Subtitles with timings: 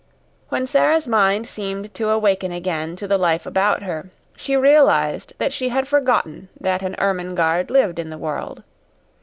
[0.49, 5.53] When Sara's mind seemed to awaken again to the life about her, she realized that
[5.53, 8.63] she had forgotten that an Ermengarde lived in the world.